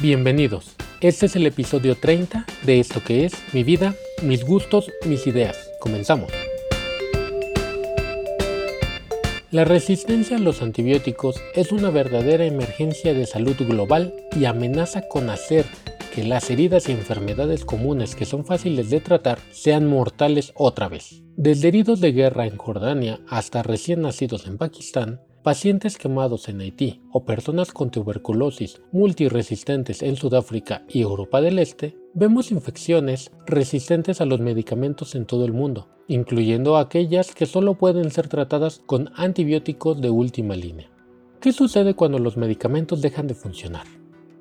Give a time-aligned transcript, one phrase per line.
[0.00, 0.76] Bienvenidos.
[1.00, 5.56] Este es el episodio 30 de esto que es mi vida, mis gustos, mis ideas.
[5.80, 6.30] Comenzamos.
[9.50, 15.30] La resistencia a los antibióticos es una verdadera emergencia de salud global y amenaza con
[15.30, 15.66] hacer
[16.14, 21.24] que las heridas y enfermedades comunes que son fáciles de tratar sean mortales otra vez.
[21.36, 27.00] Desde heridos de guerra en Jordania hasta recién nacidos en Pakistán, pacientes quemados en Haití
[27.12, 34.26] o personas con tuberculosis multiresistentes en Sudáfrica y Europa del Este, vemos infecciones resistentes a
[34.26, 40.00] los medicamentos en todo el mundo, incluyendo aquellas que solo pueden ser tratadas con antibióticos
[40.00, 40.90] de última línea.
[41.40, 43.86] ¿Qué sucede cuando los medicamentos dejan de funcionar?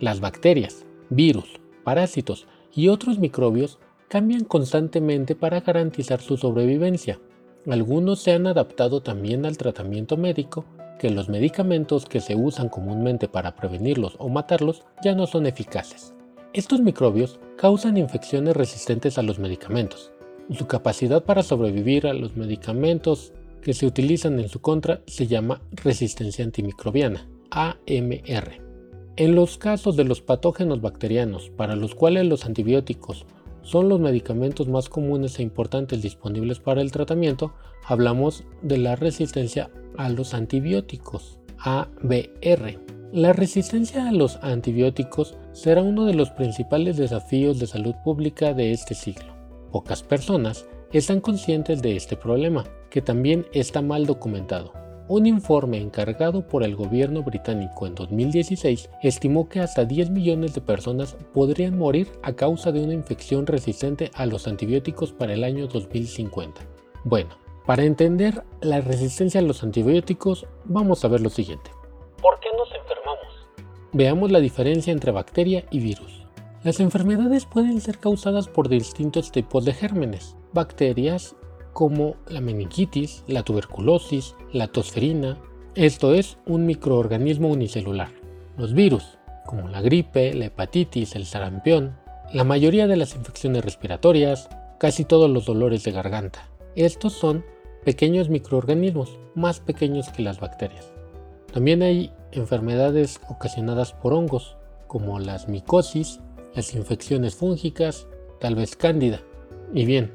[0.00, 7.20] Las bacterias, virus, parásitos y otros microbios cambian constantemente para garantizar su sobrevivencia.
[7.68, 10.64] Algunos se han adaptado también al tratamiento médico
[10.98, 16.14] que los medicamentos que se usan comúnmente para prevenirlos o matarlos ya no son eficaces.
[16.52, 20.12] Estos microbios causan infecciones resistentes a los medicamentos.
[20.50, 23.32] Su capacidad para sobrevivir a los medicamentos
[23.62, 28.62] que se utilizan en su contra se llama resistencia antimicrobiana, AMR.
[29.16, 33.26] En los casos de los patógenos bacterianos, para los cuales los antibióticos
[33.62, 37.52] son los medicamentos más comunes e importantes disponibles para el tratamiento,
[37.84, 42.78] hablamos de la resistencia a los antibióticos, ABR.
[43.12, 48.72] La resistencia a los antibióticos será uno de los principales desafíos de salud pública de
[48.72, 49.34] este siglo.
[49.72, 54.72] Pocas personas están conscientes de este problema, que también está mal documentado.
[55.08, 60.60] Un informe encargado por el gobierno británico en 2016 estimó que hasta 10 millones de
[60.60, 65.66] personas podrían morir a causa de una infección resistente a los antibióticos para el año
[65.66, 66.60] 2050.
[67.04, 71.70] Bueno, para entender la resistencia a los antibióticos, vamos a ver lo siguiente.
[72.22, 73.46] ¿Por qué nos enfermamos?
[73.92, 76.26] Veamos la diferencia entre bacteria y virus.
[76.62, 81.36] Las enfermedades pueden ser causadas por distintos tipos de gérmenes, bacterias
[81.74, 85.38] como la meningitis, la tuberculosis, la tosferina,
[85.74, 88.12] esto es un microorganismo unicelular.
[88.56, 91.98] Los virus, como la gripe, la hepatitis, el sarampión,
[92.32, 94.48] la mayoría de las infecciones respiratorias,
[94.78, 96.48] casi todos los dolores de garganta.
[96.74, 97.44] Estos son
[97.84, 100.92] pequeños microorganismos, más pequeños que las bacterias.
[101.52, 104.56] También hay enfermedades ocasionadas por hongos,
[104.86, 106.20] como las micosis,
[106.54, 108.06] las infecciones fúngicas,
[108.40, 109.20] tal vez cándida.
[109.72, 110.12] Y bien,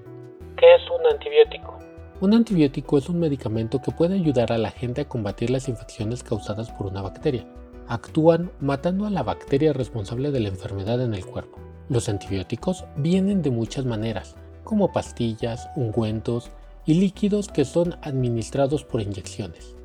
[0.58, 1.78] ¿Qué es un antibiótico?
[2.22, 6.24] Un antibiótico es un medicamento que puede ayudar a la gente a combatir las infecciones
[6.24, 7.46] causadas por una bacteria.
[7.88, 11.60] Actúan matando a la bacteria responsable de la enfermedad en el cuerpo.
[11.90, 16.50] Los antibióticos vienen de muchas maneras, como pastillas, ungüentos
[16.86, 19.76] y líquidos que son administrados por inyecciones.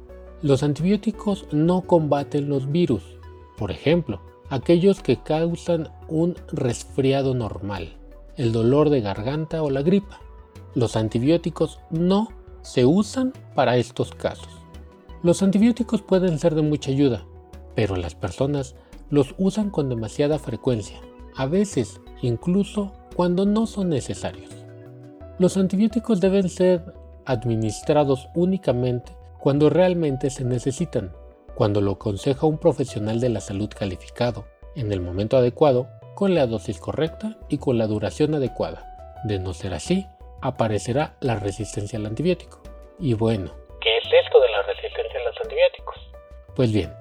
[0.42, 3.02] Los antibióticos no combaten los virus,
[3.56, 4.20] por ejemplo,
[4.50, 7.96] aquellos que causan un resfriado normal,
[8.36, 10.20] el dolor de garganta o la gripa.
[10.74, 12.28] Los antibióticos no
[12.62, 14.48] se usan para estos casos.
[15.22, 17.26] Los antibióticos pueden ser de mucha ayuda,
[17.74, 18.76] pero las personas
[19.10, 21.00] los usan con demasiada frecuencia,
[21.34, 24.57] a veces incluso cuando no son necesarios.
[25.38, 26.82] Los antibióticos deben ser
[27.24, 31.12] administrados únicamente cuando realmente se necesitan,
[31.54, 36.48] cuando lo aconseja un profesional de la salud calificado, en el momento adecuado, con la
[36.48, 39.14] dosis correcta y con la duración adecuada.
[39.22, 40.08] De no ser así,
[40.40, 42.60] aparecerá la resistencia al antibiótico.
[42.98, 45.96] Y bueno, ¿qué es esto de la resistencia a los antibióticos?
[46.56, 46.92] Pues bien,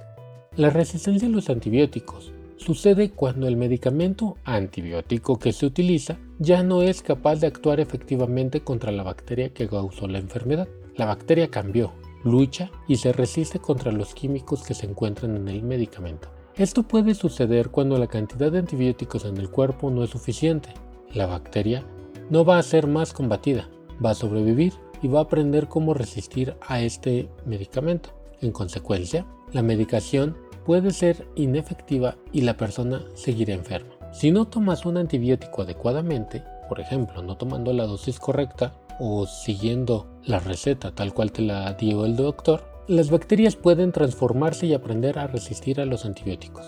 [0.56, 6.81] la resistencia a los antibióticos sucede cuando el medicamento antibiótico que se utiliza ya no
[6.81, 10.68] es capaz de actuar efectivamente contra la bacteria que causó la enfermedad.
[10.96, 11.94] La bacteria cambió,
[12.24, 16.30] lucha y se resiste contra los químicos que se encuentran en el medicamento.
[16.56, 20.70] Esto puede suceder cuando la cantidad de antibióticos en el cuerpo no es suficiente.
[21.14, 21.86] La bacteria
[22.30, 23.70] no va a ser más combatida,
[24.03, 28.09] va a sobrevivir y va a aprender cómo resistir a este medicamento.
[28.42, 33.97] En consecuencia, la medicación puede ser inefectiva y la persona seguirá enferma.
[34.17, 40.08] Si no tomas un antibiótico adecuadamente, por ejemplo, no tomando la dosis correcta o siguiendo
[40.25, 45.19] la receta tal cual te la dio el doctor, las bacterias pueden transformarse y aprender
[45.19, 46.66] a resistir a los antibióticos.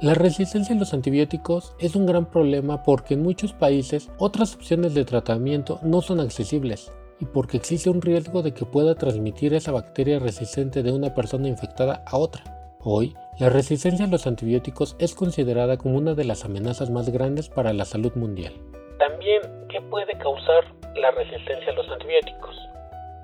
[0.00, 4.94] La resistencia a los antibióticos es un gran problema porque en muchos países otras opciones
[4.94, 6.90] de tratamiento no son accesibles
[7.20, 11.46] y porque existe un riesgo de que pueda transmitir esa bacteria resistente de una persona
[11.46, 12.42] infectada a otra.
[12.82, 17.48] Hoy, la resistencia a los antibióticos es considerada como una de las amenazas más grandes
[17.48, 18.52] para la salud mundial.
[18.98, 20.64] También, ¿qué puede causar
[20.96, 22.56] la resistencia a los antibióticos?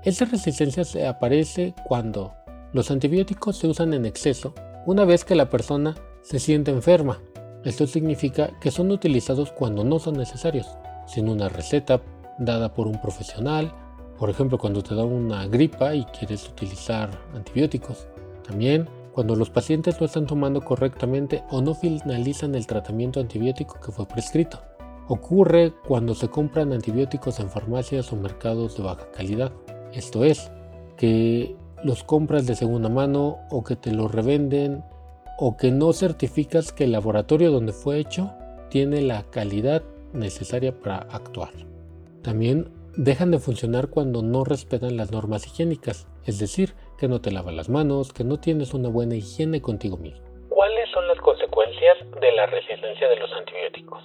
[0.04, 2.34] Esa resistencia se aparece cuando
[2.72, 4.54] los antibióticos se usan en exceso
[4.86, 7.20] una vez que la persona se siente enferma.
[7.64, 12.00] Esto significa que son utilizados cuando no son necesarios, sin una receta
[12.38, 13.72] dada por un profesional,
[14.18, 18.08] por ejemplo cuando te da una gripa y quieres utilizar antibióticos.
[18.46, 23.90] También cuando los pacientes lo están tomando correctamente o no finalizan el tratamiento antibiótico que
[23.90, 24.60] fue prescrito.
[25.08, 29.52] Ocurre cuando se compran antibióticos en farmacias o mercados de baja calidad.
[29.94, 30.50] Esto es,
[30.98, 34.84] que los compras de segunda mano o que te los revenden
[35.38, 38.34] o que no certificas que el laboratorio donde fue hecho
[38.68, 41.52] tiene la calidad necesaria para actuar.
[42.20, 47.30] También dejan de funcionar cuando no respetan las normas higiénicas, es decir, que no te
[47.30, 50.24] lavas las manos, que no tienes una buena higiene contigo mismo.
[50.48, 54.02] ¿Cuáles son las consecuencias de la resistencia de los antibióticos?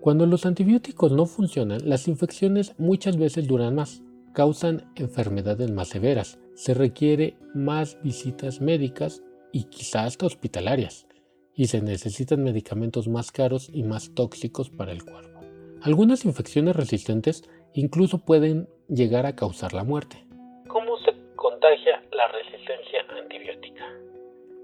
[0.00, 4.02] Cuando los antibióticos no funcionan, las infecciones muchas veces duran más,
[4.34, 9.22] causan enfermedades más severas, se requiere más visitas médicas
[9.52, 11.06] y quizás hasta hospitalarias,
[11.54, 15.40] y se necesitan medicamentos más caros y más tóxicos para el cuerpo.
[15.82, 20.26] Algunas infecciones resistentes incluso pueden llegar a causar la muerte.
[21.64, 23.84] ¿Cómo se contagia la resistencia antibiótica?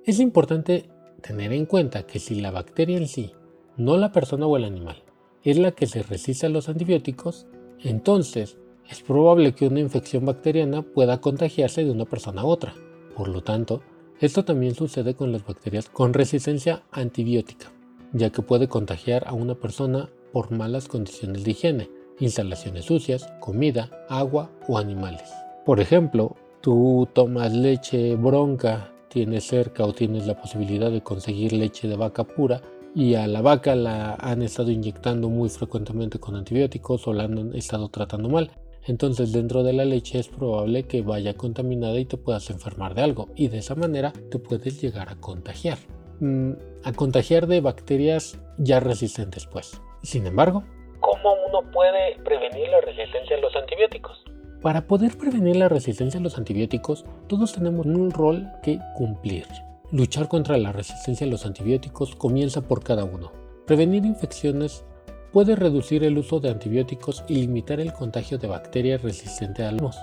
[0.04, 0.90] Es importante
[1.22, 3.32] tener en cuenta que si la bacteria en sí,
[3.76, 5.02] no la persona o el animal,
[5.42, 7.46] es la que se resiste a los antibióticos,
[7.82, 8.58] entonces
[8.90, 12.74] es probable que una infección bacteriana pueda contagiarse de una persona a otra.
[13.16, 13.82] Por lo tanto,
[14.20, 17.72] esto también sucede con las bacterias con resistencia antibiótica,
[18.12, 24.04] ya que puede contagiar a una persona por malas condiciones de higiene, instalaciones sucias, comida,
[24.10, 25.32] agua o animales.
[25.64, 31.88] Por ejemplo, tú tomas leche bronca, tienes cerca o tienes la posibilidad de conseguir leche
[31.88, 32.60] de vaca pura
[32.94, 37.54] y a la vaca la han estado inyectando muy frecuentemente con antibióticos o la han
[37.54, 38.50] estado tratando mal
[38.86, 43.02] entonces dentro de la leche es probable que vaya contaminada y te puedas enfermar de
[43.02, 45.78] algo y de esa manera te puedes llegar a contagiar.
[46.20, 46.52] Mm,
[46.84, 49.80] a contagiar de bacterias ya resistentes pues.
[50.02, 50.64] Sin embargo,
[51.00, 54.24] ¿cómo uno puede prevenir la resistencia a los antibióticos?
[54.62, 59.46] Para poder prevenir la resistencia a los antibióticos, todos tenemos un rol que cumplir.
[59.90, 63.32] Luchar contra la resistencia a los antibióticos comienza por cada uno.
[63.66, 64.84] Prevenir infecciones
[65.32, 69.96] puede reducir el uso de antibióticos y limitar el contagio de bacterias resistentes a los.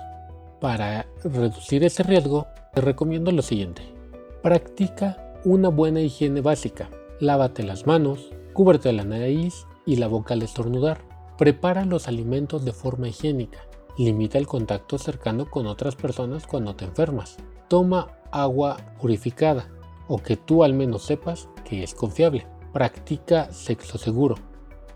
[0.60, 3.82] Para reducir ese riesgo, te recomiendo lo siguiente.
[4.42, 6.90] Practica una buena higiene básica.
[7.20, 10.98] Lávate las manos, cúbrete la nariz y la boca al estornudar.
[11.36, 13.67] Prepara los alimentos de forma higiénica.
[13.98, 17.36] Limita el contacto cercano con otras personas cuando te enfermas.
[17.66, 19.68] Toma agua purificada
[20.06, 22.46] o que tú al menos sepas que es confiable.
[22.72, 24.36] Practica sexo seguro.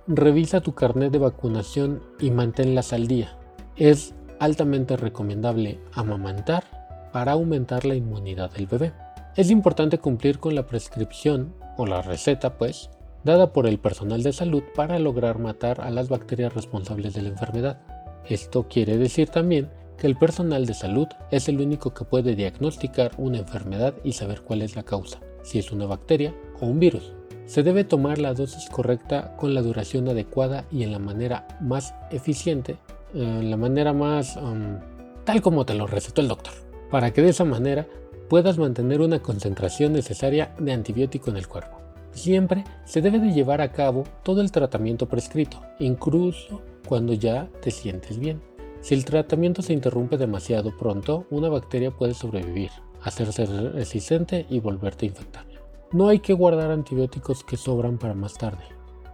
[0.07, 3.37] Revisa tu carnet de vacunación y manténlas al día.
[3.77, 8.93] Es altamente recomendable amamantar para aumentar la inmunidad del bebé.
[9.35, 12.91] Es importante cumplir con la prescripción o la receta, pues,
[13.25, 17.31] dada por el personal de salud para lograr matar a las bacterias responsables de la
[17.31, 17.81] enfermedad.
[18.29, 23.13] Esto quiere decir también que el personal de salud es el único que puede diagnosticar
[23.19, 27.13] una enfermedad y saber cuál es la causa, si es una bacteria o un virus.
[27.47, 31.95] Se debe tomar la dosis correcta con la duración adecuada y en la manera más
[32.11, 32.79] eficiente,
[33.15, 34.79] en la manera más um,
[35.25, 36.55] tal como te lo recetó el doctor,
[36.91, 37.87] para que de esa manera
[38.29, 41.79] puedas mantener una concentración necesaria de antibiótico en el cuerpo.
[42.13, 47.71] Siempre se debe de llevar a cabo todo el tratamiento prescrito, incluso cuando ya te
[47.71, 48.43] sientes bien.
[48.83, 52.69] Si el tratamiento se interrumpe demasiado pronto, una bacteria puede sobrevivir,
[53.01, 55.47] hacerse resistente y volverte a infectar.
[55.91, 58.65] No hay que guardar antibióticos que sobran para más tarde.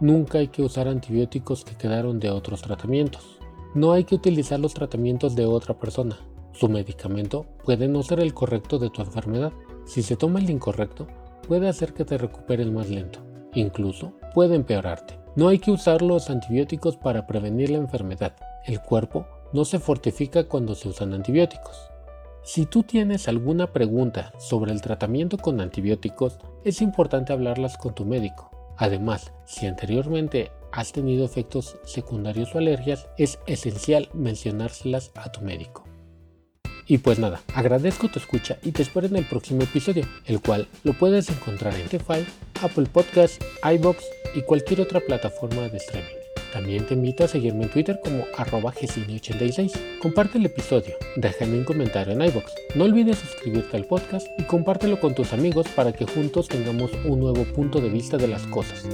[0.01, 3.39] Nunca hay que usar antibióticos que quedaron de otros tratamientos.
[3.73, 6.17] No hay que utilizar los tratamientos de otra persona.
[6.51, 9.53] Su medicamento puede no ser el correcto de tu enfermedad.
[9.85, 11.07] Si se toma el incorrecto,
[11.47, 13.21] puede hacer que te recuperes más lento.
[13.53, 15.18] Incluso puede empeorarte.
[15.35, 18.35] No hay que usar los antibióticos para prevenir la enfermedad.
[18.65, 21.89] El cuerpo no se fortifica cuando se usan antibióticos.
[22.43, 28.05] Si tú tienes alguna pregunta sobre el tratamiento con antibióticos, es importante hablarlas con tu
[28.05, 28.49] médico.
[28.77, 35.88] Además, si anteriormente has tenido efectos secundarios o alergias, es esencial mencionárselas a tu médico.
[36.89, 40.67] Y pues nada, agradezco tu escucha y te espero en el próximo episodio, el cual
[40.83, 42.25] lo puedes encontrar en Spotify,
[42.63, 44.03] Apple Podcasts, iBox
[44.33, 46.17] y cualquier otra plataforma de streaming.
[46.51, 51.63] También te invito a seguirme en Twitter como arroba 86 Comparte el episodio, déjame un
[51.63, 52.51] comentario en iVoox.
[52.73, 57.19] No olvides suscribirte al podcast y compártelo con tus amigos para que juntos tengamos un
[57.19, 58.87] nuevo punto de vista de las cosas.